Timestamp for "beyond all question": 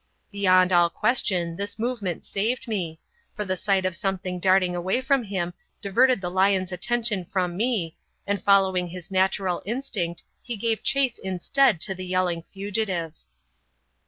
0.31-1.57